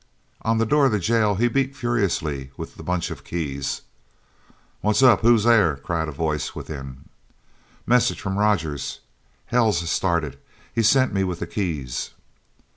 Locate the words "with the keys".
11.23-12.15